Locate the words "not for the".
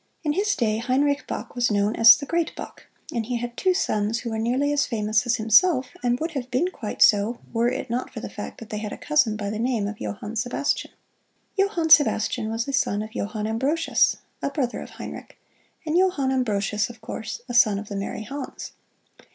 7.87-8.27